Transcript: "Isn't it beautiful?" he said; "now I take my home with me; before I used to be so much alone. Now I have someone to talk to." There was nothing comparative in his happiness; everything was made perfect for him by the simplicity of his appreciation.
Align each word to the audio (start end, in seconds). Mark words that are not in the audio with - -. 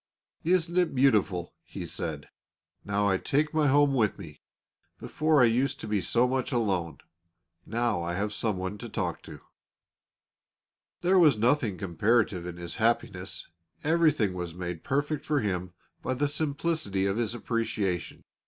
"Isn't 0.43 0.79
it 0.79 0.95
beautiful?" 0.95 1.53
he 1.61 1.85
said; 1.85 2.29
"now 2.83 3.07
I 3.07 3.19
take 3.19 3.53
my 3.53 3.67
home 3.67 3.93
with 3.93 4.17
me; 4.17 4.41
before 4.97 5.43
I 5.43 5.45
used 5.45 5.79
to 5.81 5.87
be 5.87 6.01
so 6.01 6.27
much 6.27 6.51
alone. 6.51 6.97
Now 7.67 8.01
I 8.01 8.15
have 8.15 8.33
someone 8.33 8.79
to 8.79 8.89
talk 8.89 9.21
to." 9.21 9.41
There 11.01 11.19
was 11.19 11.37
nothing 11.37 11.77
comparative 11.77 12.47
in 12.47 12.57
his 12.57 12.77
happiness; 12.77 13.47
everything 13.83 14.33
was 14.33 14.55
made 14.55 14.83
perfect 14.83 15.23
for 15.23 15.39
him 15.41 15.73
by 16.01 16.15
the 16.15 16.27
simplicity 16.27 17.05
of 17.05 17.17
his 17.17 17.35
appreciation. 17.35 18.23